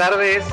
[0.00, 0.46] tardes.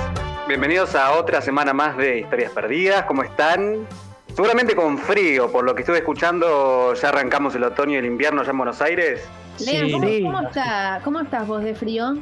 [0.46, 3.06] Bienvenidos a otra semana más de Historias Perdidas.
[3.06, 3.88] ¿Cómo están?
[4.36, 8.44] Seguramente con frío, por lo que estuve escuchando, ya arrancamos el otoño y el invierno
[8.44, 9.26] ya en Buenos Aires.
[9.66, 12.18] Lean, ¿cómo, cómo está, ¿cómo estás vos de frío?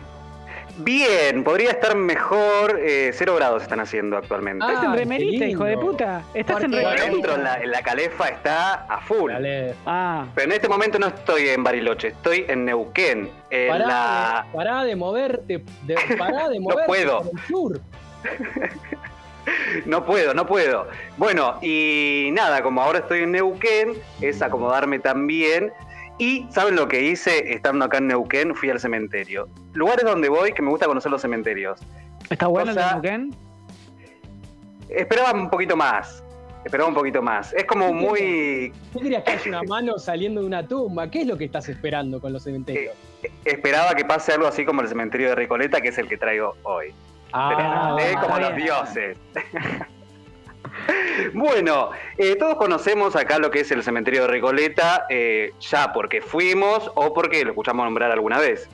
[0.77, 2.79] Bien, podría estar mejor.
[2.83, 4.65] Eh, cero grados están haciendo actualmente.
[4.65, 6.23] Estás en remerita, hijo de puta.
[6.33, 7.05] Estás en remerita.
[7.05, 9.31] dentro en la, en la calefa está a full.
[9.31, 9.73] Dale.
[9.85, 13.29] Ah, Pero en este momento no estoy en Bariloche, estoy en Neuquén.
[13.49, 14.45] En Pará, la...
[14.47, 17.31] de, pará de moverte, de, pará de No moverte puedo.
[17.31, 17.81] el sur.
[19.85, 20.87] No puedo, no puedo.
[21.17, 25.71] Bueno, y nada, como ahora estoy en Neuquén, es acomodarme también.
[26.17, 28.55] Y ¿saben lo que hice estando acá en Neuquén?
[28.55, 29.47] Fui al cementerio.
[29.73, 31.79] Lugares donde voy que me gusta conocer los cementerios.
[32.29, 33.35] ¿está bueno el O de sea- Neuquén?
[34.89, 36.23] Esperaba un poquito más.
[36.63, 37.53] Esperaba un poquito más.
[37.53, 38.73] Es como muy.
[38.93, 41.11] ¿Tú querías que haya una mano saliendo de una tumba?
[41.11, 42.95] ¿Qué es lo que estás esperando con los cementerios?
[43.43, 46.55] Esperaba que pase algo así como el cementerio de Recoleta, que es el que traigo
[46.63, 46.87] hoy.
[47.33, 48.15] Ah, ¿eh?
[48.21, 49.17] como los dioses.
[51.33, 56.21] bueno, eh, todos conocemos acá lo que es el cementerio de Recoleta, eh, ya porque
[56.21, 58.69] fuimos o porque lo escuchamos nombrar alguna vez.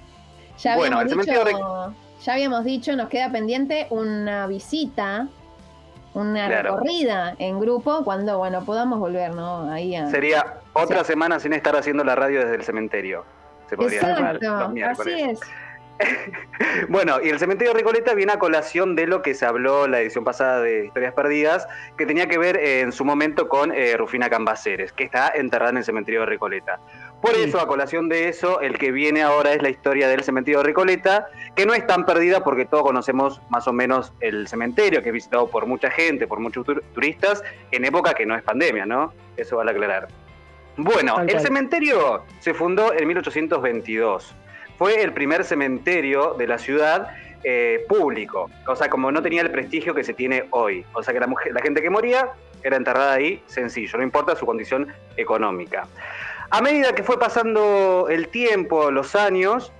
[0.59, 5.27] Ya Bueno, habíamos el dicho, cementerio ya habíamos dicho, nos queda pendiente una visita,
[6.13, 6.73] una Claro.
[6.75, 9.71] recorrida en grupo cuando, bueno, podamos volver, ¿no?
[9.71, 10.07] Ahí a...
[10.09, 13.25] Sería otra semana sin estar haciendo la radio desde el cementerio.
[13.69, 15.15] Se podría los Exacto, miércoles.
[15.15, 15.39] así es.
[16.89, 19.99] Bueno, y el cementerio de Recoleta viene a colación de lo que se habló la
[20.01, 21.67] edición pasada de Historias Perdidas,
[21.97, 25.71] que tenía que ver eh, en su momento con eh, Rufina Cambaceres, que está enterrada
[25.71, 26.79] en el cementerio de Recoleta.
[27.21, 27.43] Por Sí.
[27.43, 30.65] eso, a colación de eso, el que viene ahora es la historia del cementerio de
[30.65, 35.09] Recoleta, que no es tan perdida porque todos conocemos más o menos el cementerio, que
[35.09, 38.85] es visitado por mucha gente, por muchos tur- turistas, en época que no es pandemia,
[38.85, 39.13] ¿no?
[39.37, 40.07] Eso vale aclarar.
[40.77, 44.35] Bueno, el cementerio se fundó en 1822
[44.81, 47.09] fue el primer cementerio de la ciudad
[47.43, 48.49] eh, público.
[48.65, 50.83] O sea, como no tenía el prestigio que se tiene hoy.
[50.93, 52.29] O sea, que la, gente que moría
[52.63, 54.87] era enterrada ahí sencillo, no importa su condición
[55.17, 55.87] económica.
[56.49, 59.71] A medida que fue pasando el tiempo, los años,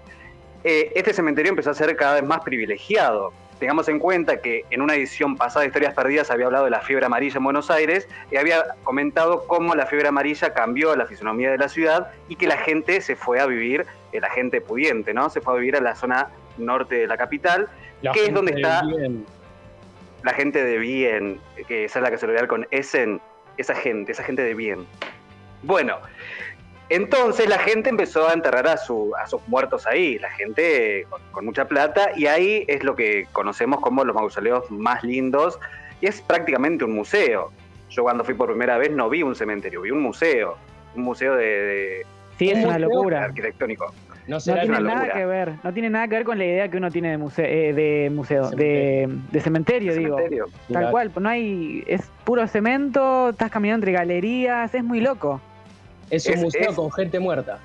[0.63, 3.34] eh, este cementerio empezó a ser cada vez más privilegiado.
[3.61, 6.81] Tengamos en cuenta que en una edición pasada de Historias Perdidas había hablado de la
[6.81, 11.51] fiebre amarilla en Buenos Aires y había comentado cómo la fiebre amarilla cambió la fisonomía
[11.51, 15.13] de la ciudad y que la gente se fue a vivir, eh, la gente pudiente,
[15.13, 15.29] ¿no?
[15.29, 17.69] Se fue a vivir a la zona norte de la capital,
[18.01, 18.81] La ¿Qué es donde está?
[18.81, 19.27] bien.
[20.23, 23.22] la gente de bien, que esa es la que se lo con Essen,
[23.57, 24.88] esa gente, esa gente de bien.
[25.61, 25.99] Bueno,
[26.96, 31.22] entonces la gente empezó a enterrar a, su- a sus muertos ahí, la gente con,
[31.31, 35.59] con mucha plata, y ahí es lo que conocemos como los mausoleos más lindos,
[36.02, 37.52] y es prácticamente un museo.
[37.90, 40.57] Yo cuando fui por primera vez no vi un cementerio, vi un museo,
[40.96, 42.06] un museo de, de-
[42.38, 43.23] Sí, es ¿Cómo una locura.
[43.25, 43.94] arquitectónico.
[44.28, 45.13] No No será tiene una nada locura.
[45.19, 47.46] que ver, no tiene nada que ver con la idea que uno tiene de museo,
[47.46, 50.16] de, museo, de, de cementerio, digo.
[50.16, 50.46] Cementerio.
[50.46, 50.91] Tal Claro.
[50.91, 55.41] cual, no hay, es puro cemento, estás caminando entre galerías, es muy loco.
[56.11, 57.57] Es un Es- museo es- con gente muerta.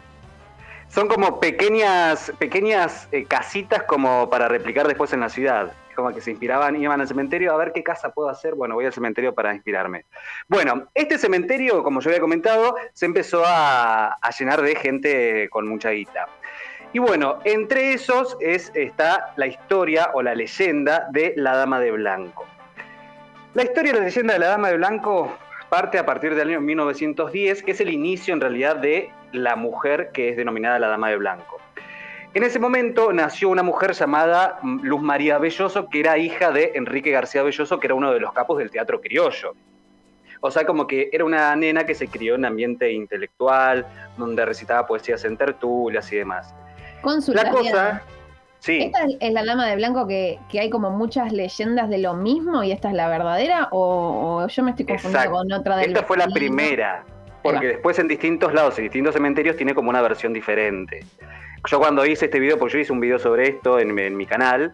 [0.89, 5.73] Son como pequeñas, pequeñas eh, casitas como para replicar después en la ciudad.
[5.97, 8.55] Como que se inspiraban, iban al cementerio a ver qué casa puedo hacer.
[8.55, 10.05] Bueno, voy al cementerio para inspirarme.
[10.47, 15.67] Bueno, este cementerio, como yo había comentado, se empezó a, a llenar de gente con
[15.67, 16.27] mucha guita.
[16.93, 21.91] Y bueno, entre esos es, está la historia o la leyenda de la Dama de
[21.91, 22.45] Blanco.
[23.55, 25.33] La historia y la leyenda de la Dama de Blanco
[25.69, 30.11] parte a partir del año 1910, que es el inicio en realidad de la mujer
[30.13, 31.61] que es denominada la Dama de Blanco.
[32.35, 37.11] En ese momento nació una mujer llamada Luz María Belloso, que era hija de Enrique
[37.11, 39.55] García Belloso, que era uno de los capos del teatro criollo.
[40.41, 43.87] O sea, como que era una nena que se crió en ambiente intelectual,
[44.19, 46.55] donde recitaba poesías en tertulias y demás.
[47.29, 48.03] La cosa.
[48.67, 52.15] Sí, ¿Esta es- la dama de blanco que, que hay como muchas leyendas de lo
[52.15, 53.69] mismo y esta es la verdadera?
[53.71, 55.39] ¿O, o yo me estoy confundiendo Exacto.
[55.39, 57.05] con otra del esta fue la primera,
[57.43, 61.05] porque después en distintos lados y distintos cementerios tiene como una versión diferente.
[61.71, 64.27] Yo cuando hice este video, porque yo hice un video sobre esto en, en mi
[64.27, 64.73] canal,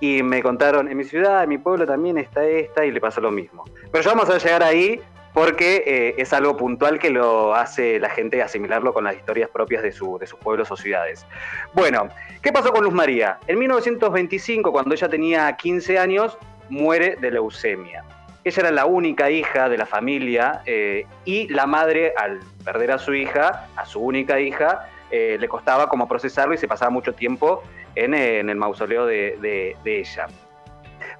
[0.00, 3.20] y me contaron, en mi ciudad, en mi pueblo también está esta, y le pasó
[3.20, 3.64] lo mismo.
[3.92, 5.00] Pero ya vamos a llegar ahí
[5.32, 9.82] porque eh, es algo puntual que lo hace la gente asimilarlo con las historias propias
[9.82, 11.26] de, su- de sus pueblos o ciudades.
[11.72, 12.08] Bueno,
[12.42, 13.38] ¿qué pasó con Luz María?
[13.46, 16.36] En 1925, cuando ella tenía 15 años,
[16.68, 18.04] muere de leucemia.
[18.44, 22.98] Ella era la única hija de la familia eh, y la madre, al perder a
[22.98, 27.14] su hija, a su única hija, eh, le costaba como procesarlo y se pasaba mucho
[27.14, 27.62] tiempo
[27.94, 30.26] en, el mausoleo de ella.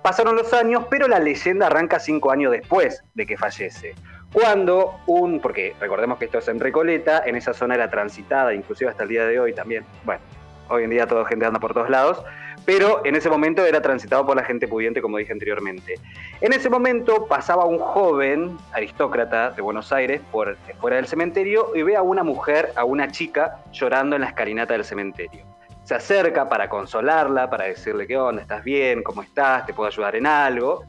[0.02, 3.94] Pasaron los años, pero la leyenda arranca cinco años después de que fallece.
[4.32, 8.90] Cuando un, porque recordemos que esto es en Recoleta, en esa zona era transitada, inclusive
[8.90, 10.20] hasta el día de hoy también, bueno,
[10.69, 12.25] hoy en día toda gente anda por todos lados,
[12.64, 15.94] pero en ese momento era transitado por la gente pudiente, como dije anteriormente.
[16.40, 21.82] En ese momento pasaba un joven aristócrata de Buenos Aires por fuera del cementerio y
[21.82, 25.44] ve a una mujer, a una chica, llorando en la escalinata del cementerio.
[25.93, 30.17] Se acerca para consolarla, para decirle qué onda, estás bien, cómo estás, te puedo ayudar
[30.17, 30.83] en algo,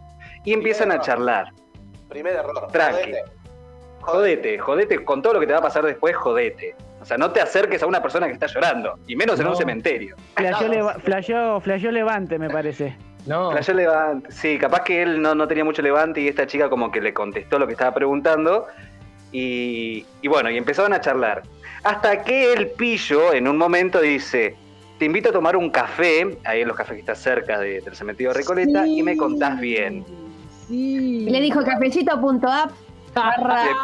[0.46, 1.48] y empiezan a charlar.
[2.08, 2.68] Primer error.
[2.72, 3.12] Tranqui.
[4.00, 6.74] Jodete, jodete, con todo lo que te va a pasar después, jodete.
[7.02, 9.58] O sea, no te acerques a una persona que está llorando, y menos en un
[9.58, 10.16] cementerio.
[10.38, 12.96] Flasheó, leva- flasheó- flasheó levante, me parece.
[13.26, 13.52] No.
[13.52, 14.32] Flasheó levante.
[14.32, 17.14] Sí, capaz que él no, no tenía mucho levante y esta chica como que le
[17.14, 18.68] contestó lo que estaba preguntando.
[19.34, 21.44] Y, y bueno, y empezaron a charlar.
[21.84, 24.56] Hasta que el pillo en un momento dice,
[24.98, 27.96] te invito a tomar un café, ahí en los cafés que está cerca de- del
[27.96, 30.06] cementerio de Recoleta, y me contás bien.
[30.68, 31.26] Sí.
[31.28, 32.72] Y le dijo cafecito.app.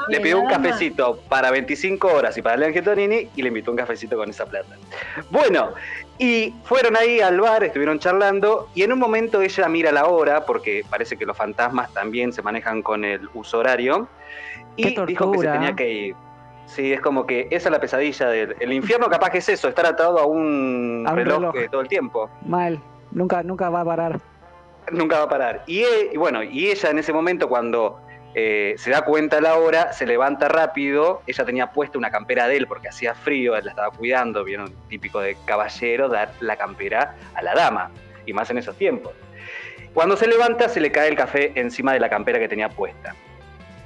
[0.10, 3.50] Le, le pidió un cafecito para 25 horas y para el Ángel Tonini y le
[3.50, 4.76] invitó un cafecito con esa plata.
[5.30, 5.70] Bueno,
[6.18, 10.46] y fueron ahí al bar, estuvieron charlando y en un momento ella mira la hora,
[10.48, 14.08] porque parece que los fantasmas también se manejan con el uso horario,
[14.76, 16.16] y dijo que se tenía que ir.
[16.70, 19.68] Sí, es como que esa es la pesadilla del el infierno, capaz que es eso,
[19.68, 21.72] estar atado a un, A un reloj, reloj.
[21.72, 22.30] todo el tiempo.
[22.46, 22.80] Mal.
[23.12, 24.20] Nunca, nunca va a parar.
[24.92, 25.64] Nunca va a parar.
[25.66, 28.00] Y, e- y bueno, y ella en ese momento cuando
[28.36, 32.58] eh, se da cuenta la hora, se levanta rápido, ella tenía puesta una campera de
[32.58, 37.16] él porque hacía frío, él la estaba cuidando, vieron, típico de caballero, dar la campera
[37.34, 37.90] a la dama,
[38.28, 39.14] y más en esos tiempos.
[39.96, 43.16] Cuando se levanta, se le cae el café encima de la campera que tenía puesta.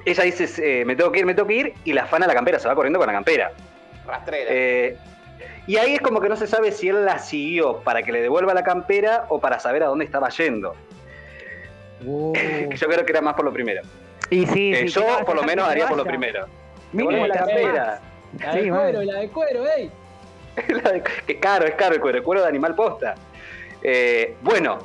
[0.05, 0.47] Ella dice,
[0.81, 2.67] eh, me tengo que ir, me tengo que ir, y la afana la campera, se
[2.67, 3.51] va corriendo con la campera.
[4.05, 4.45] Rastrera.
[4.49, 4.97] Eh,
[5.65, 8.21] y ahí es como que no se sabe si él la siguió para que le
[8.21, 10.75] devuelva la campera o para saber a dónde estaba yendo.
[12.05, 13.81] Uh, Que yo creo que era más por lo primero.
[14.29, 16.47] Y sí, Eh, sí, yo, te vas, por lo menos, haría por lo primero.
[16.91, 18.01] Mínimo la campera.
[18.39, 19.91] la de cuero, la de cuero, ey.
[20.83, 23.15] La de- que es caro, es caro el cuero, el cuero de animal posta.
[23.81, 24.79] Eh, bueno,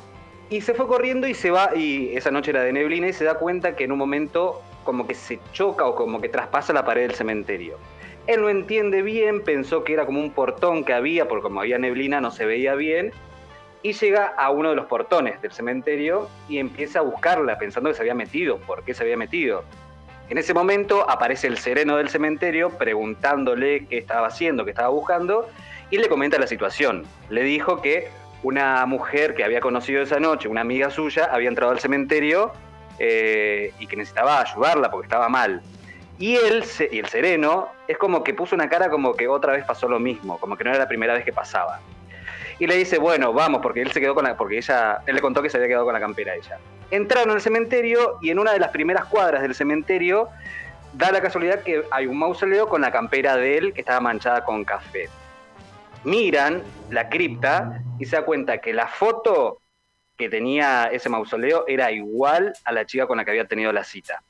[0.49, 3.23] y se fue corriendo y se va, y esa noche era de neblina, y se
[3.25, 6.85] da cuenta que en un momento como que se choca o como que traspasa la
[6.85, 7.77] pared del cementerio.
[8.27, 11.79] Él no entiende bien, pensó que era como un portón que había, porque como había
[11.79, 13.11] neblina no se veía bien,
[13.81, 17.95] y llega a uno de los portones del cementerio y empieza a buscarla, pensando que
[17.95, 19.63] se había metido, por qué se había metido.
[20.29, 25.49] En ese momento aparece el sereno del cementerio preguntándole qué estaba haciendo, qué estaba buscando,
[25.89, 27.05] y le comenta la situación.
[27.29, 28.09] Le dijo que
[28.43, 32.51] una mujer que había conocido esa noche, una amiga suya, había entrado al cementerio
[32.99, 35.61] eh, y que necesitaba ayudarla porque estaba mal.
[36.19, 39.63] Y él, y el sereno, es como que puso una cara como que otra vez
[39.65, 41.79] pasó lo mismo, como que no era la primera vez que pasaba.
[42.59, 45.21] Y le dice, bueno, vamos, porque él se quedó con la, porque ella, él le
[45.21, 46.59] contó que se había quedado con la campera ella.
[46.91, 50.27] Entraron al cementerio y en una de las primeras cuadras del cementerio
[50.93, 54.43] da la casualidad que hay un mausoleo con la campera de él que estaba manchada
[54.43, 55.07] con café.
[56.03, 59.59] Miran la cripta y se da cuenta que la foto
[60.19, 63.85] que tenía ese mausoleo era igual a la chica con la que había tenido la
[63.85, 64.21] cita.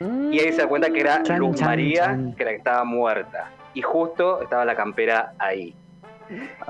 [0.00, 2.34] Y ahí se da cuenta que era Chan, Luz chan, María, chan.
[2.34, 3.50] que era la que estaba muerta.
[3.72, 5.76] Y justo estaba la campera ahí.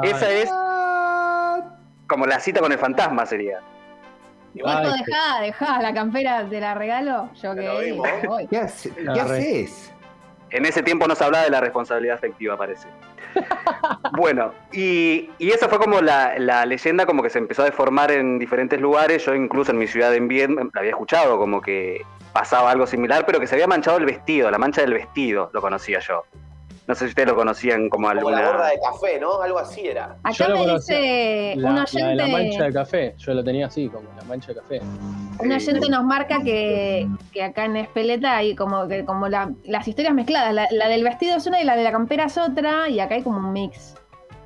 [0.02, 0.50] Esa es
[2.06, 3.60] como la cita con el fantasma sería.
[4.64, 7.30] Ay, dejá, dejá la campera, te la regalo.
[7.42, 7.98] Yo que.
[8.50, 8.66] ¿Qué,
[9.14, 9.92] ¿qué haces?
[10.50, 12.86] En ese tiempo no se hablaba de la responsabilidad afectiva, parece.
[14.16, 18.38] Bueno, y, y esa fue como la, leyenda como que se empezó a deformar en
[18.38, 19.24] diferentes lugares.
[19.24, 22.02] Yo incluso en mi ciudad en Bien la había escuchado como que
[22.32, 25.60] pasaba algo similar, pero que se había manchado el vestido, la mancha del vestido, lo
[25.60, 26.24] conocía yo.
[26.88, 28.40] No sé si ustedes lo conocían como Como alguna...
[28.42, 29.42] la borra de café, ¿no?
[29.42, 30.16] Algo así era.
[30.22, 33.14] Acá Yo lo me dice La, un la de la mancha oyente, de café.
[33.18, 34.80] Yo lo tenía así, como la mancha de café.
[35.40, 39.88] un oyente nos marca que, que acá en Espeleta hay como que como la- las
[39.88, 40.54] historias mezcladas.
[40.54, 43.16] La, la del vestido es una y la de la campera es otra, y acá
[43.16, 43.96] hay como un mix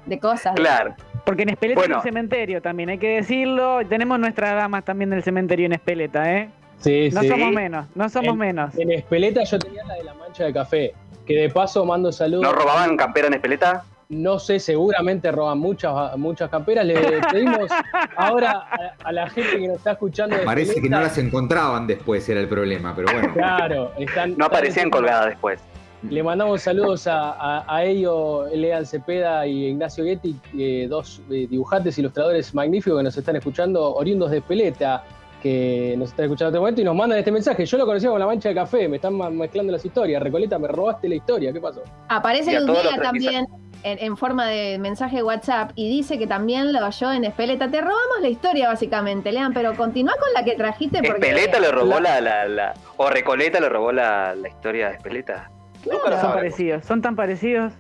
[0.06, 0.54] de cosas.
[0.54, 0.94] Claro,
[1.26, 1.96] Porque en Espeleta Bueno.
[1.96, 3.80] hay un cementerio también, hay que decirlo.
[3.86, 6.48] Tenemos nuestras damas también del cementerio en Espeleta, ¿eh?
[6.80, 7.28] Sí, No sí.
[7.28, 8.74] somos menos, no somos En- menos.
[8.78, 10.94] En Espeleta yo tenía la de la mancha de café.
[11.26, 12.42] Que de paso mando saludos.
[12.42, 13.84] ¿no robaban campera en Espeleta?
[14.08, 16.84] No sé, seguramente roban muchas, muchas camperas.
[16.84, 16.94] Le
[17.30, 17.70] pedimos
[18.16, 20.36] ahora a, a la gente que nos está escuchando.
[20.36, 23.32] de Parece que no las encontraban después, era el problema, pero bueno.
[23.34, 24.36] Claro, están.
[24.36, 25.60] No aparecían colgadas después.
[26.08, 31.46] Le mandamos saludos a, a, a ellos, Lean Cepeda y Ignacio Getty, eh, dos eh,
[31.48, 35.04] dibujantes, ilustradores magníficos que nos están escuchando, oriundos de Espeleta,
[35.40, 37.64] que nos están escuchando en este momento y nos mandan este mensaje.
[37.66, 40.22] Yo lo conocía con la mancha de café, me están mezclando las historias.
[40.22, 41.82] Recoleta, me robaste la historia, ¿qué pasó?
[42.08, 43.46] Aparece Y a todos Ludmila los también
[43.82, 47.70] en, en forma de mensaje de WhatsApp y dice que también lo oyó en Espeleta.
[47.70, 51.26] Te robamos la historia, básicamente, Lean, pero continúa con la que trajiste porque.
[51.28, 55.50] ¿Espeleta le robó la, la, la- o Recoleta le robó la, la historia de Espeleta?
[55.86, 56.34] Nunca lo Son sabremos.
[56.34, 57.72] parecidos, son tan parecidos.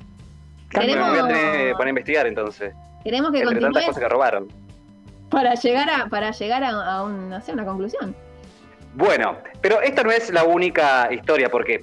[0.74, 1.26] Bueno, me voy a
[1.76, 2.72] tener investigar entonces.
[3.04, 4.48] Queremos que Entre tantas cosas que robaron.
[5.30, 8.14] Para llegar a, para llegar a, a un- una conclusión.
[8.94, 11.80] Bueno, pero esta no es la única historia, porque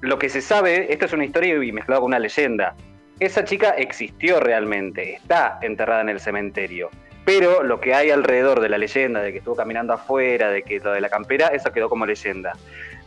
[0.00, 2.74] lo que se sabe, esto es una historia y mezclado con una leyenda.
[3.20, 6.90] Esa chica existió realmente, está enterrada en el cementerio.
[7.24, 10.80] Pero lo que hay alrededor de la leyenda, de que estuvo caminando afuera, de que
[10.80, 12.54] lo de la campera, eso quedó como leyenda.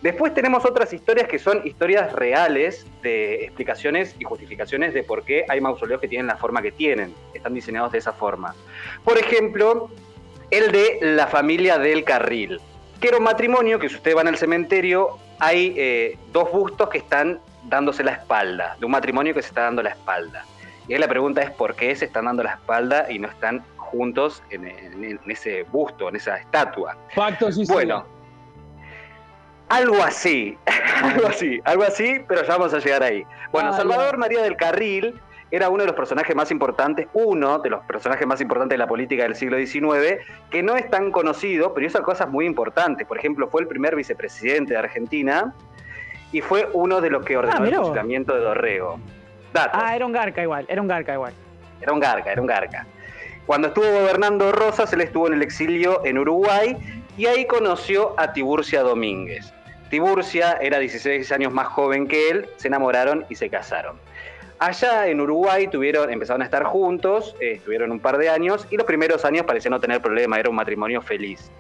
[0.04, 5.46] Después tenemos otras historias que son historias reales de explicaciones y justificaciones de por qué
[5.48, 8.54] hay mausoleos que tienen la forma que tienen, están diseñados de esa forma.
[9.06, 9.90] Por ejemplo,
[10.52, 12.60] el de la familia del Carril,
[13.00, 16.98] que era un matrimonio que si ustedes van al cementerio hay eh, dos bustos que
[16.98, 20.46] están dándose la espalda, de un matrimonio que se está dando la espalda.
[20.90, 23.64] Y ahí la pregunta es por qué se están dando la espalda y no están
[23.78, 26.98] juntos en, en- en ese busto, en esa estatua.
[27.16, 28.06] Pacto sí Bueno,
[29.74, 30.58] algo así,
[31.04, 33.24] algo así, algo así, pero ya vamos a llegar ahí.
[33.52, 34.18] Bueno, Ah, Salvador.
[34.18, 35.20] María del Carril
[35.52, 38.88] era uno de los personajes más importantes, uno de los personajes más importantes de la
[38.88, 40.18] política del siglo XIX,
[40.50, 43.06] que no es tan conocido, pero hizo cosas muy importantes.
[43.08, 45.54] Por ejemplo, fue el primer vicepresidente de Argentina
[46.32, 47.88] y fue uno de los que ordenó Ah, el mirá vos.
[47.90, 49.00] fusilamiento de Dorrego.
[49.54, 49.80] Datos.
[49.84, 51.34] Ah, era un garca igual, era un garca igual.
[51.82, 52.88] Era un garca, era un garca.
[53.46, 56.78] Cuando estuvo gobernando Rosas, él estuvo en el exilio en Uruguay
[57.18, 59.54] y ahí conoció a Tiburcia Domínguez.
[59.94, 63.96] Tiburcia era 16 años más joven que él, se enamoraron y se casaron.
[64.58, 68.78] Allá en Uruguay tuvieron, empezaron a estar juntos, eh, estuvieron un par de años y
[68.78, 71.52] los primeros años parecían no tener problema, era un matrimonio feliz.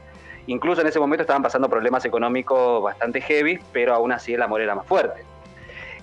[0.47, 4.61] Incluso en ese momento estaban pasando problemas económicos bastante heavy, pero aún así el amor
[4.61, 5.21] era más fuerte.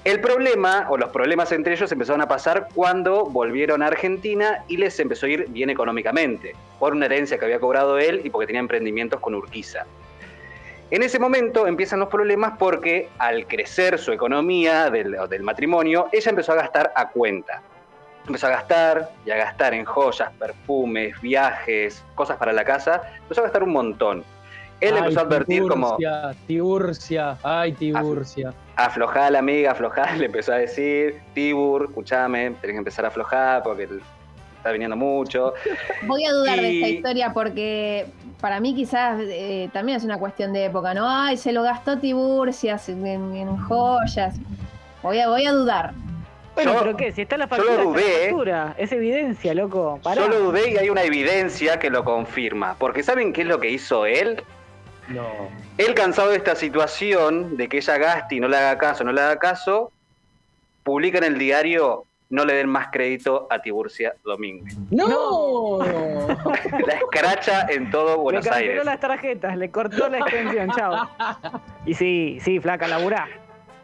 [0.05, 4.77] El problema, o los problemas entre ellos, empezaron a pasar cuando volvieron a Argentina y
[4.77, 8.47] les empezó a ir bien económicamente, por una herencia que había cobrado él y porque
[8.47, 9.85] tenía emprendimientos con Urquiza.
[10.91, 16.31] En ese momento empiezan los problemas porque al crecer su economía del, del matrimonio, ella
[16.31, 17.63] empezó a gastar a cuenta.
[18.27, 23.03] Empezó a gastar y a gastar en joyas, perfumes, viajes, cosas para la casa.
[23.23, 24.25] Empezó a gastar un montón.
[24.81, 28.53] Él Ay, empezó a advertir como, Tiburcia, Tiburcia, ay, Tiburcia.
[28.77, 33.63] aflojá la amiga, aflojá, le empezó a decir, Tibur, escúchame, tenés que empezar a aflojar
[33.63, 33.87] porque
[34.61, 35.55] está viniendo mucho.
[36.07, 38.07] Voy a dudar de esta historia porque
[38.41, 41.09] para mí quizás eh, también es una cuestión de época, ¿no?
[41.09, 44.37] Ay, se lo gastó Tiburcias en, en joyas.
[45.03, 45.93] Voy a, voy a dudar.
[46.55, 48.75] Bueno, Yo- pero qué, si está la yo lo factura, está la dudé, factura.
[48.77, 49.99] Es evidencia, loco.
[50.03, 50.21] Pará.
[50.23, 52.77] Yo lo dudé y hay una evidencia que lo confirma.
[52.79, 54.43] Porque ¿saben qué es lo que hizo él?
[55.09, 55.27] No.
[55.79, 59.13] Él cansado de esta situación, de que ella gaste y no le haga caso, no
[59.13, 59.91] le haga caso,
[60.85, 64.77] publica en el diario, no le den más crédito a Tiburcia Domínguez.
[64.91, 65.79] ¡No!
[66.87, 68.85] La escracha en todo le Buenos canceló Aires.
[68.85, 71.09] las tarjetas, le cortó la extensión, chao.
[71.85, 73.29] Y sí, sí, flaca, laburá.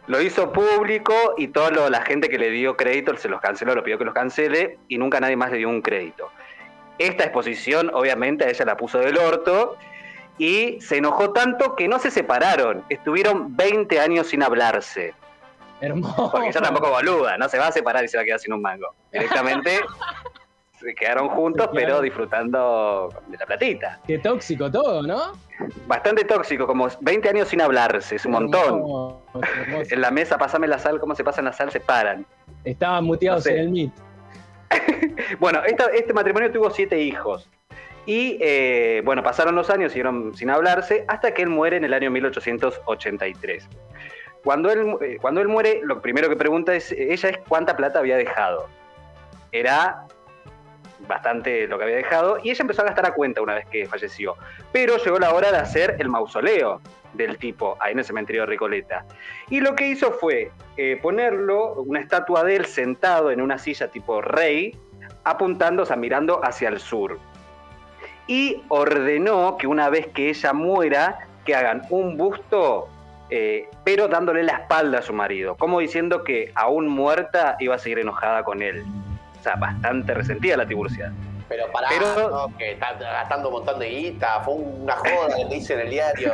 [0.06, 3.82] Lo hizo público y toda la gente que le dio crédito se los canceló, lo
[3.82, 6.30] pidió que los cancele y nunca nadie más le dio un crédito.
[6.98, 9.76] Esta exposición obviamente a ella la puso del orto
[10.38, 12.84] y se enojó tanto que no se separaron.
[12.88, 15.14] Estuvieron 20 años sin hablarse.
[15.80, 16.30] Hermoso.
[16.32, 18.52] Porque ella tampoco boluda, no se va a separar y se va a quedar sin
[18.52, 18.94] un mango.
[19.12, 19.80] Directamente
[20.80, 24.00] se quedaron juntos Se pero disfrutando de la platita.
[24.06, 25.32] Qué tóxico todo, ¿no?
[25.86, 28.64] Bastante tóxico, como 20 años sin hablarse, es un montón.
[28.74, 29.22] Hermoso,
[29.62, 29.94] hermoso.
[29.94, 32.26] En la mesa, pasame la sal, cómo se pasan la sal, se paran.
[32.64, 33.54] Estaban muteados No sé.
[33.54, 33.92] en el Meet.
[35.38, 37.48] Bueno, esta- este matrimonio tuvo siete hijos.
[38.04, 41.92] Y eh, bueno, pasaron los años, siguieron sin hablarse, hasta que él muere en el
[41.94, 43.68] año 1883.
[44.46, 47.98] Cuando él, eh, cuando él muere, lo primero que pregunta es, ella es cuánta plata
[47.98, 48.68] había dejado.
[49.50, 50.06] Era
[51.08, 53.86] bastante lo que había dejado, y ella empezó a gastar a cuenta una vez que
[53.86, 54.36] falleció.
[54.70, 56.80] Pero llegó la hora de hacer el mausoleo
[57.14, 59.04] del tipo ahí en el cementerio de Recoleta.
[59.50, 63.88] Y lo que hizo fue eh, ponerlo, una estatua de él sentado en una silla
[63.88, 64.78] tipo rey,
[65.24, 67.18] apuntando, o sea, mirando hacia el sur.
[68.28, 72.90] Y ordenó que una vez que ella muera, que hagan un busto,
[73.30, 77.78] eh, pero dándole la espalda a su marido, como diciendo que aún muerta iba a
[77.78, 78.84] seguir enojada con él.
[79.38, 81.12] O sea, bastante resentida la Tiburcia.
[81.48, 82.56] Pero pará, Pero- ¿no?
[82.58, 86.32] que está gastando un montón de guita, fue una joda que dice en el diario.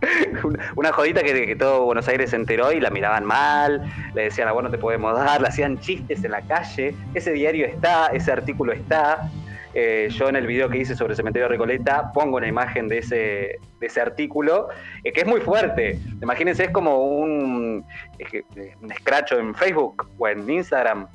[0.76, 3.82] Una- jodita que, que todo Buenos Aires se enteró y la miraban mal,
[4.14, 6.94] le decían, a vos no te podemos dar, le hacían chistes en la calle.
[7.12, 9.28] Ese diario está, ese artículo está.
[9.72, 12.88] Eh, yo en el video que hice sobre el cementerio de Recoleta pongo una imagen
[12.88, 14.68] de ese, de ese artículo,
[15.04, 15.98] eh, que es muy fuerte.
[16.20, 17.84] Imagínense, es como un,
[18.18, 21.06] es que, eh, un escracho en Facebook o en Instagram.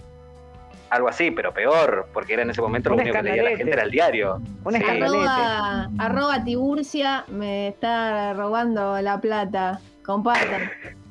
[0.90, 3.74] Algo así, pero peor, porque era en ese momento lo único que leía la gente
[3.74, 4.36] era el diario.
[4.64, 4.78] Un Sí.
[4.80, 5.26] escandalete.
[5.28, 9.80] Arroba, arroba Tiburcia me está robando la plata.
[10.04, 10.70] Compartan.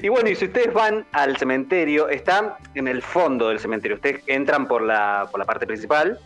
[0.00, 3.96] Y bueno, y si ustedes van al cementerio, está en el fondo del cementerio.
[3.96, 6.20] Ustedes entran por la, por la parte principal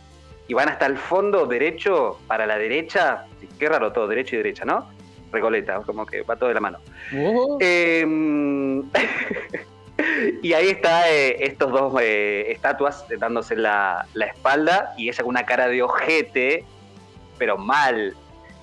[0.47, 3.25] y van hasta el fondo derecho, para la derecha,
[3.59, 4.89] qué raro todo, derecho y derecha, ¿no?
[5.31, 6.79] Recoleta, como que va todo de la mano.
[7.17, 8.05] Oh, Eh,
[10.41, 15.29] y ahí está eh, estos dos eh, estatuas dándose la, la espalda y ella con
[15.29, 16.65] una cara de ojete,
[17.37, 18.15] pero mal.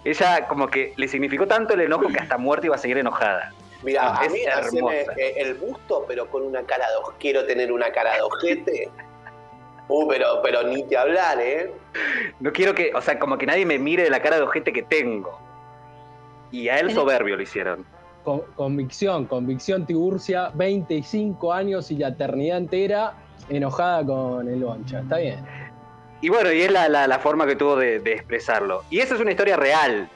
[0.05, 3.53] Ella como que le significó tanto el enojo que hasta muerta iba a seguir enojada.
[3.83, 5.13] Mira, a Es mí haceme hermosa.
[5.17, 8.89] eh, el busto, pero con una cara de quiero tener una cara de ojete.
[9.89, 11.73] Uh, pero, pero ni te hablar, ¿eh?
[12.41, 14.73] No quiero que, o sea, como que nadie me mire de la cara de ojete
[14.73, 15.39] que tengo.
[16.51, 17.85] Y a él soberbio lo hicieron.
[18.25, 23.15] con- convicción, convicción Tiburcia, 25 años y la eternidad entera
[23.49, 25.01] enojada con el Boncha.
[25.01, 25.43] Está bien.
[26.21, 28.85] Y bueno, y es la, la- la forma que tuvo de, de expresarlo.
[28.91, 30.09] Y esa es una historia real.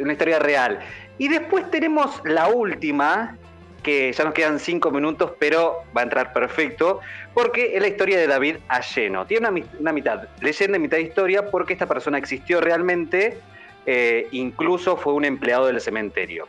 [0.00, 0.80] Una historia real.
[1.18, 3.36] Y después tenemos la última,
[3.82, 7.00] que ya nos quedan cinco minutos, pero va a entrar perfecto,
[7.34, 9.26] porque es la historia de David Alleno.
[9.26, 13.38] Tiene una, una mitad leyenda y mitad historia, porque esta persona existió realmente,
[13.86, 16.46] eh, incluso fue un empleado del cementerio.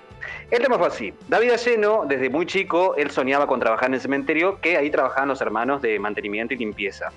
[0.50, 1.14] El tema fue así.
[1.28, 5.30] David Alleno, desde muy chico, él soñaba con trabajar en el cementerio, que ahí trabajaban
[5.30, 7.12] los hermanos de mantenimiento y limpieza.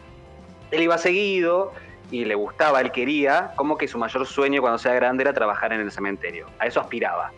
[0.70, 1.72] Él iba seguido
[2.10, 5.72] y le gustaba, él quería, como que su mayor sueño cuando sea grande era trabajar
[5.72, 6.46] en el cementerio.
[6.58, 7.32] A eso aspiraba.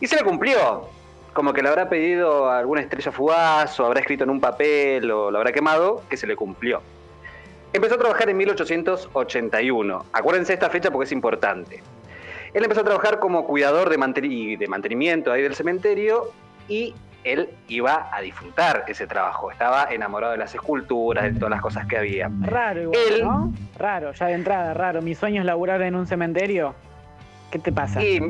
[0.00, 0.88] Y se le cumplió.
[1.32, 5.10] Como que le habrá pedido a alguna estrella fugaz o habrá escrito en un papel
[5.10, 6.82] o lo habrá quemado, que se le cumplió.
[7.72, 10.04] Empezó a trabajar en 1881.
[10.12, 11.82] Acuérdense de esta fecha porque es importante.
[12.52, 16.30] Él empezó a trabajar como cuidador de, manten- y de mantenimiento ahí del cementerio
[16.68, 19.52] y él iba a disfrutar ese trabajo.
[19.52, 22.28] Estaba enamorado de las esculturas, de todas las cosas que había.
[22.40, 23.52] Raro igual, Él- ¿no?
[23.78, 25.00] Raro, ya de entrada, raro.
[25.00, 26.74] Mi sueño es laburar en un cementerio.
[27.52, 28.02] ¿Qué te pasa?
[28.02, 28.20] Y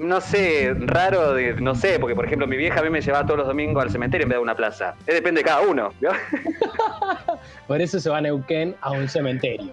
[0.00, 3.24] no sé, raro, de- no sé, porque por ejemplo mi vieja a mí me llevaba
[3.26, 4.94] todos los domingos al cementerio en vez de a una plaza.
[5.06, 6.10] Eh, depende de cada uno, ¿vio?
[7.66, 9.72] Por eso se va a Neuquén a un cementerio.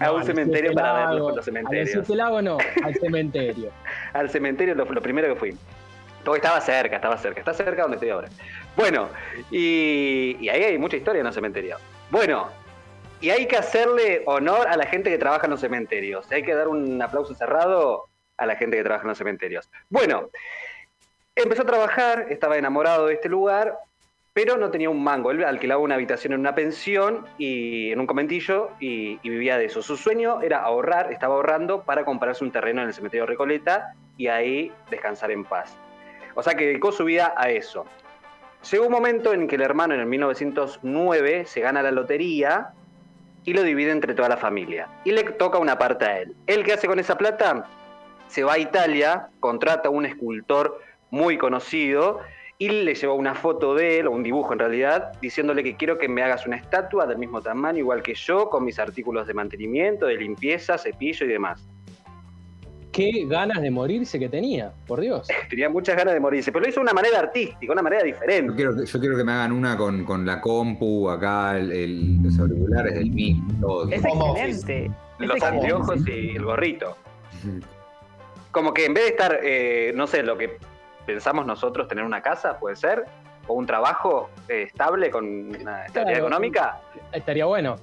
[0.00, 1.90] A un cementerio para ver los- los cementerios.
[1.90, 3.70] Siete Lagos no, al cementerio.
[4.12, 5.56] Al cementerio lo, lo primero que fui.
[6.24, 8.28] Porque estaba cerca, estaba cerca, está cerca donde estoy ahora.
[8.76, 9.08] Bueno,
[9.50, 11.80] y, y ahí hay mucha historia en los cementerios.
[12.10, 12.48] Bueno,
[13.20, 16.30] y hay que hacerle honor a la gente que trabaja en los cementerios.
[16.32, 18.04] Hay que dar un aplauso cerrado
[18.36, 19.70] a la gente que trabaja en los cementerios.
[19.88, 20.30] Bueno,
[21.34, 23.78] empezó a trabajar, estaba enamorado de este lugar,
[24.32, 25.30] pero no tenía un mango.
[25.30, 29.66] Él alquilaba una habitación en una pensión y en un conventillo y, y vivía de
[29.66, 29.82] eso.
[29.82, 34.26] Su sueño era ahorrar, estaba ahorrando para comprarse un terreno en el cementerio Recoleta y
[34.26, 35.76] ahí descansar en paz.
[36.34, 37.86] O sea que dedicó su vida a eso.
[38.70, 42.70] Llegó un momento en que el hermano en el 1909 se gana la lotería
[43.44, 44.88] y lo divide entre toda la familia.
[45.04, 46.34] Y le toca una parte a él.
[46.46, 47.66] ¿Él qué hace con esa plata?
[48.34, 52.18] Se va a Italia, contrata a un escultor muy conocido
[52.58, 55.98] y le lleva una foto de él, o un dibujo en realidad, diciéndole que quiero
[55.98, 59.34] que me hagas una estatua del mismo tamaño, igual que yo, con mis artículos de
[59.34, 61.64] mantenimiento, de limpieza, cepillo y demás.
[62.90, 65.28] Qué ganas de morirse que tenía, por Dios.
[65.48, 68.06] Tenía muchas ganas de morirse, pero lo hizo de una manera artística, una manera Yo
[68.06, 68.52] diferente.
[68.56, 72.36] quiero, yo quiero que me hagan una con, con la compu, acá, el, el- los
[72.40, 73.88] auriculares del MIT, todo.
[73.90, 74.86] Es excelente.
[74.86, 74.92] Es
[75.28, 75.46] Los excelente.
[75.66, 76.96] anteojos y el gorrito.
[78.54, 80.58] Como que en vez de estar, eh, no sé, lo que
[81.04, 83.04] pensamos nosotros, tener una casa, puede ser,
[83.48, 86.18] o un trabajo eh, estable con una estabilidad Claro.
[86.18, 86.80] económica,
[87.12, 87.76] Estaría bueno.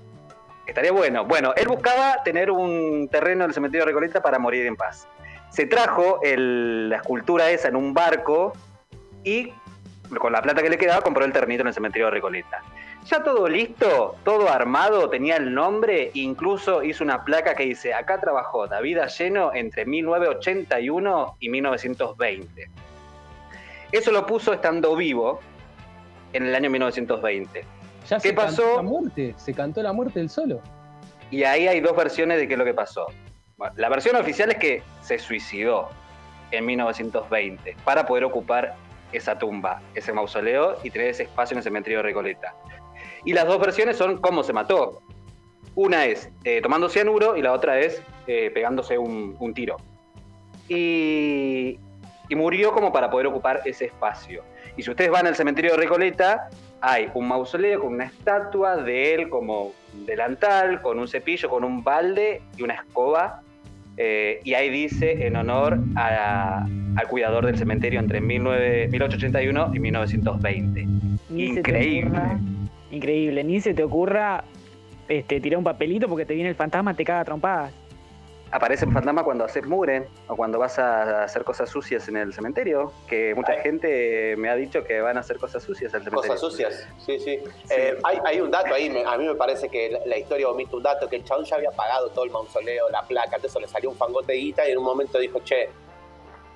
[0.65, 1.25] estaría bueno.
[1.25, 5.09] Bueno, él buscaba tener un terreno en el cementerio de Recoleta para morir en paz.
[5.49, 8.53] Se trajo el- la escultura esa en un barco
[9.25, 9.53] y
[10.19, 12.61] con la plata que le quedaba compró el terrenito en el cementerio de Recoleta.
[13.05, 18.19] Ya todo listo, todo armado, tenía el nombre, incluso hizo una placa que dice, acá
[18.19, 22.69] trabajó David Alleno entre 1981 y 1920.
[23.91, 25.39] Eso lo puso estando vivo
[26.33, 27.65] en el año 1920.
[28.07, 28.63] Ya ¿Qué se pasó?
[28.63, 30.61] cantó la muerte, se cantó la muerte del solo.
[31.29, 33.07] Y ahí hay dos versiones de qué es lo que pasó.
[33.57, 35.89] Bueno, la versión oficial es que se suicidó
[36.51, 38.75] en 1920 para poder ocupar
[39.11, 42.55] esa tumba, ese mausoleo y tener ese espacio en el cementerio de Recoleta.
[43.23, 45.01] Y las dos versiones son cómo se mató.
[45.75, 49.77] Una es eh, tomando cianuro y la otra es eh, pegándose un, tiro.
[50.67, 51.79] Y,
[52.29, 54.43] y murió como para poder ocupar ese espacio.
[54.77, 56.49] Y si ustedes van al cementerio de Recoleta,
[56.81, 61.83] hay un mausoleo con una estatua de él como delantal, con un cepillo, con un
[61.83, 63.43] balde y una escoba.
[64.03, 69.79] Eh, y ahí dice en honor a- al cuidador del cementerio entre 19 1881 y
[69.79, 70.87] 1920.
[71.29, 72.09] Ni Increíble.
[72.09, 72.39] ocurra-
[72.91, 73.43] increíble.
[73.43, 74.43] Ni se te ocurra
[75.07, 77.25] este, tirar un papelito porque te viene el fantasma, te caga a
[78.51, 78.61] trompadas.
[78.61, 82.91] aparecen fantasmas cuando haces mure o cuando vas a hacer cosas sucias en el cementerio.
[83.07, 83.59] Que mucha Ay.
[83.63, 86.33] gente me ha dicho que van a hacer cosas sucias al cementerio.
[86.33, 87.39] Cosas sucias, sí, sí.
[87.69, 90.49] Eh, hay, hay un dato ahí, me- a mí me parece que la, la historia
[90.49, 93.59] omite un dato, que el chabón ya había pagado todo el mausoleo, la placa, eso
[93.59, 95.69] le salió un fangote de guita y en un momento dijo, che,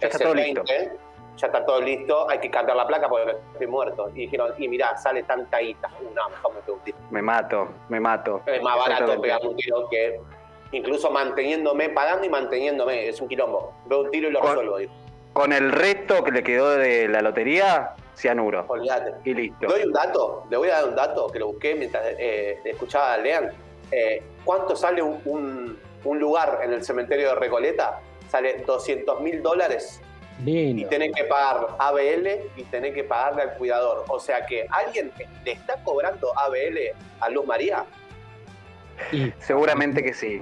[0.01, 0.95] Ya es está el todo 20, listo.
[1.37, 4.09] ya está todo listo, hay que cambiar la placa porque estoy muerto.
[4.15, 5.89] Y dijeron, y mirá, sale tanta guita.
[6.01, 6.93] Uh, no, me.
[7.11, 8.41] Me mato, me mato.
[8.45, 10.19] Es más barato pegar un tiro que
[10.71, 13.73] incluso manteniéndome, pagando y manteniéndome, es un quilombo.
[13.85, 14.77] Veo un tiro y lo Con- resuelvo.
[14.77, 14.93] digo.
[15.33, 18.63] Con el resto que le quedó de la lotería, cianuro.
[18.69, 19.11] Olvídate.
[19.29, 19.67] Y listo.
[19.67, 23.13] Doy un dato, le voy a dar un dato que lo busqué mientras eh, escuchaba
[23.13, 23.51] a Lean.
[23.91, 27.99] Eh, ¿Cuánto sale un, un- un lugar en el cementerio de Recoleta?
[28.29, 30.01] Sale 200 mil dólares
[30.39, 30.89] y Lindo.
[30.89, 34.05] tenés que pagar ABL y tenés que pagarle al cuidador.
[34.07, 35.11] O sea que alguien
[35.43, 37.83] le está cobrando ABL a Luz María.
[39.11, 40.41] Y Seguramente que sí.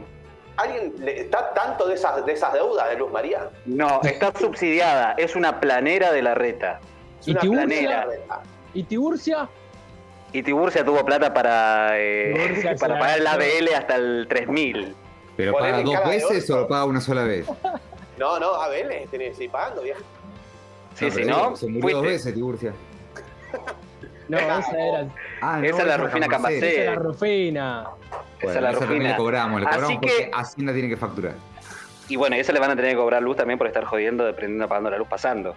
[0.57, 3.49] ¿Alguien le está tanto de esas, de esas deudas de Luz María?
[3.65, 5.13] No, está subsidiada.
[5.17, 6.79] Es una planera de la reta.
[7.21, 7.67] Es ¿Y una Tiburcia?
[8.03, 8.07] planera.
[8.75, 9.49] ¿Y Tiburcia?
[10.31, 13.27] Y Tiburcia tuvo plata para, eh, para la pagar el.
[13.27, 14.95] ABL hasta el 3000.
[15.37, 17.47] ¿Pero paga dos veces o lo paga una sola vez?
[18.17, 19.99] No, no, ABL tenés que seguir pagando, vieja.
[20.93, 21.55] Sí, No, sí, ¿no?
[21.55, 22.73] Se murió dos veces, Tiburcia.
[24.29, 25.07] No, esa era,
[25.41, 26.27] Ah, Esa es la Rufina.
[26.27, 26.65] Cambacero.
[26.67, 27.87] esa era Rufina.
[28.43, 29.09] Esa es la esa también Rufina.
[29.11, 31.33] le cobramos, le Así cobramos que- porque Hacienda tiene que facturar.
[32.09, 34.67] Y bueno, eso le van a tener que cobrar luz también por estar jodiendo, dependiendo
[34.67, 35.55] pagando la luz pasando.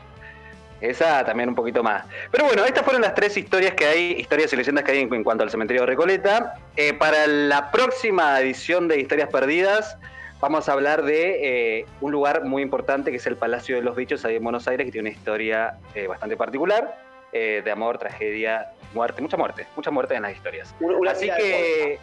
[0.80, 2.04] Esa también un poquito más.
[2.30, 5.12] Pero bueno, estas fueron las tres historias que hay, historias y leyendas que hay en,
[5.12, 6.54] en cuanto al cementerio de Recoleta.
[6.76, 9.96] Eh, para la próxima edición de Historias Perdidas,
[10.38, 13.96] vamos a hablar de eh, un lugar muy importante que es el Palacio de los
[13.96, 16.94] Bichos ahí en Buenos Aires, que tiene una historia eh, bastante particular,
[17.32, 20.74] eh, de amor, tragedia, muerte, mucha muerte, mucha muerte en las historias.
[20.80, 21.98] Una- una Así que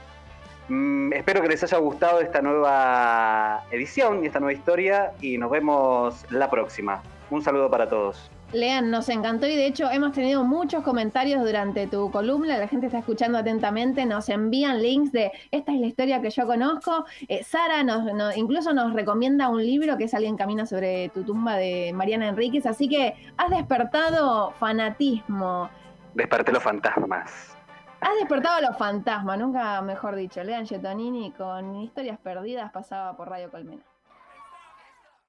[0.69, 5.49] mm, espero que les haya gustado esta nueva edición y esta nueva historia y nos
[5.51, 7.01] vemos la próxima.
[7.29, 8.29] Un saludo para todos.
[8.51, 12.85] Lean, nos encantó y de hecho hemos tenido muchos comentarios durante tu columna, la gente
[12.85, 17.03] está escuchando atentamente, nos envían links de esta es la historia que yo conozco.
[17.27, 21.23] Eh, Sara nos, nos- incluso nos recomienda un libro que es Alguien camina sobre tu
[21.23, 25.69] tumba de Mariana Enríquez, así que has despertado fanatismo,
[26.13, 27.57] Desperté los fantasmas.
[28.03, 30.43] Has despertado los fantasmas, nunca mejor dicho.
[30.43, 33.83] Lean Getonini con historias perdidas pasaba por Radio Colmena.